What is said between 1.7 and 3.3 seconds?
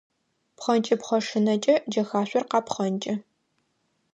джэхашъор къапхъэнкӏы.